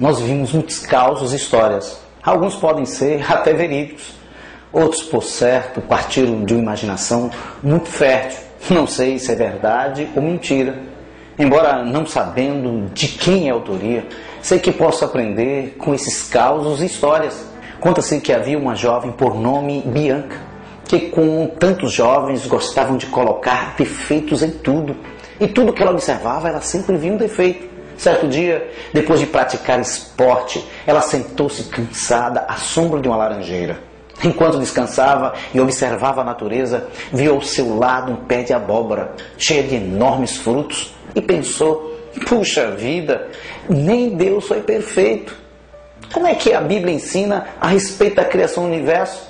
[0.00, 2.00] nós vimos muitos causos e histórias.
[2.22, 4.14] Alguns podem ser até verídicos,
[4.72, 7.30] outros, por certo, partiram de uma imaginação
[7.62, 8.38] muito fértil.
[8.70, 10.78] Não sei se é verdade ou mentira.
[11.38, 14.06] Embora não sabendo de quem é a autoria,
[14.42, 17.46] sei que posso aprender com esses causos e histórias.
[17.78, 20.36] Conta-se que havia uma jovem por nome Bianca,
[20.84, 24.96] que com tantos jovens gostavam de colocar defeitos em tudo.
[25.38, 27.70] E tudo que ela observava, ela sempre via um defeito.
[28.00, 33.78] Certo dia, depois de praticar esporte, ela sentou-se cansada à sombra de uma laranjeira.
[34.24, 39.64] Enquanto descansava e observava a natureza, viu ao seu lado um pé de abóbora, cheio
[39.64, 41.94] de enormes frutos, e pensou:
[42.26, 43.28] puxa vida,
[43.68, 45.36] nem Deus foi perfeito.
[46.10, 49.28] Como é que a Bíblia ensina a respeito da criação do universo?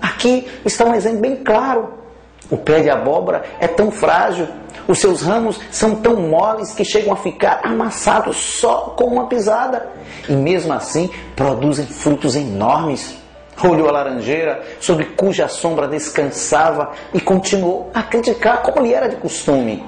[0.00, 2.03] Aqui está um exemplo bem claro.
[2.50, 4.46] O pé de abóbora é tão frágil
[4.86, 9.88] os seus ramos são tão moles que chegam a ficar amassados só com uma pisada.
[10.28, 13.16] E mesmo assim produzem frutos enormes.
[13.62, 19.16] Olhou a laranjeira, sobre cuja sombra descansava, e continuou a criticar como lhe era de
[19.16, 19.82] costume.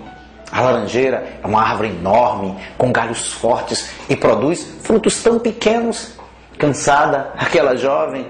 [0.50, 6.12] A laranjeira é uma árvore enorme, com galhos fortes e produz frutos tão pequenos.
[6.56, 8.27] Cansada, aquela jovem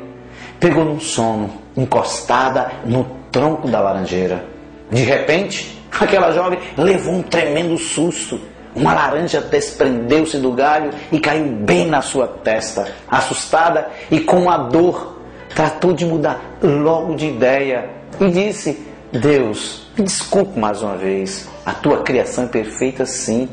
[0.59, 3.05] pegou num sono, encostada no
[3.37, 4.45] tronco da laranjeira.
[4.91, 8.39] De repente, Aquela jovem levou um tremendo susto.
[8.75, 12.87] Uma laranja desprendeu-se do galho e caiu bem na sua testa.
[13.09, 15.19] Assustada e com a dor,
[15.55, 17.89] tratou de mudar logo de ideia
[18.21, 21.49] e disse: Deus, me desculpe mais uma vez.
[21.65, 23.49] A tua criação é perfeita, sim.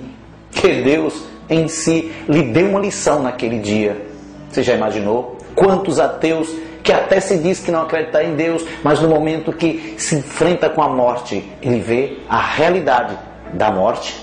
[0.52, 4.06] Que Deus em si lhe deu uma lição naquele dia.
[4.50, 6.50] Você já imaginou quantos ateus
[6.84, 10.70] que até se diz que não acredita em Deus, mas no momento que se enfrenta
[10.70, 13.18] com a morte, ele vê a realidade
[13.54, 14.14] da morte,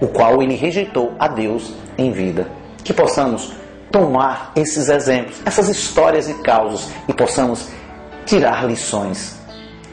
[0.00, 2.48] o qual ele rejeitou a Deus em vida.
[2.82, 3.52] Que possamos
[3.90, 7.68] tomar esses exemplos, essas histórias e causos e possamos
[8.26, 9.38] tirar lições.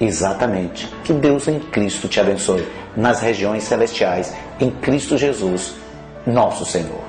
[0.02, 0.88] Exatamente.
[1.04, 5.76] Que Deus em Cristo te abençoe nas regiões celestiais, em Cristo Jesus,
[6.26, 7.04] nosso Senhor.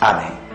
[0.00, 0.45] Amém.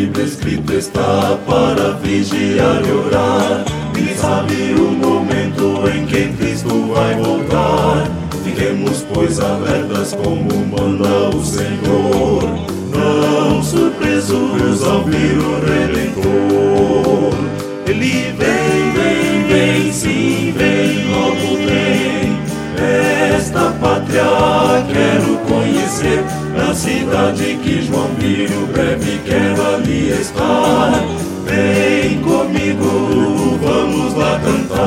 [0.00, 3.64] Bíblia escrito está para vigiar e orar.
[3.94, 8.08] Ninguém sabe o momento em que Cristo vai voltar.
[8.42, 12.42] Fiquemos, pois, alertas como manda o Senhor.
[12.94, 17.34] Não surpresos ao vir o Redentor.
[17.86, 22.38] Ele vem, vem, vem, sim, vem, logo vem.
[23.36, 24.22] Esta pátria
[24.90, 26.24] quero conhecer
[27.20, 30.92] cidade que João viu breve quero ali estar.
[31.44, 34.80] Vem comigo, vamos lá cantar.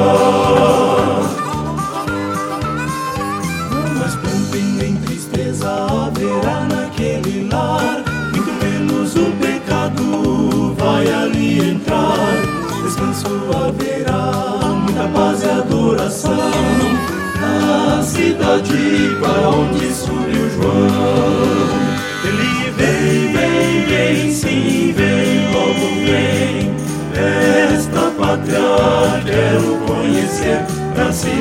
[4.00, 4.18] Mas
[4.56, 8.04] e nem tristeza haverá naquele lar.
[8.32, 12.36] Muito menos o pecado vai ali entrar.
[12.84, 16.52] Descanso haverá, muita paz e adoração
[17.40, 21.83] na cidade para onde subiu João.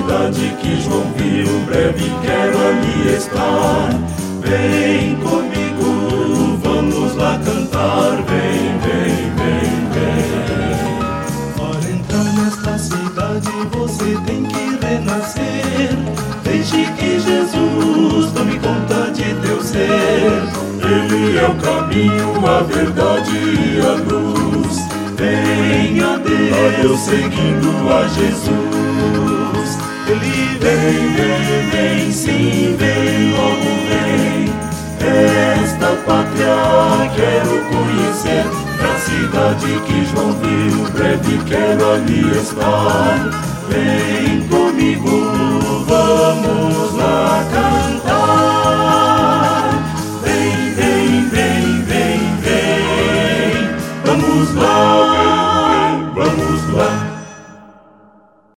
[0.03, 3.91] Cidade que João viu, breve quero ali estar.
[4.41, 8.23] Vem comigo, vamos lá cantar.
[8.29, 10.43] Vem, vem, vem, vem.
[11.57, 15.91] Para entrar nesta cidade você tem que renascer.
[16.43, 20.43] Deixe que Jesus tome conta de teu ser.
[20.85, 24.79] Ele é o caminho, a verdade e a luz.
[25.17, 28.72] Venha a Deus, seguindo a Jesus.
[30.13, 34.53] Ele vem, vem, vem, sim, vem, logo vem.
[35.01, 38.45] Esta pátria quero conhecer,
[38.79, 43.31] da cidade que João viu, breve quero ali estar.
[43.71, 45.22] Vem comigo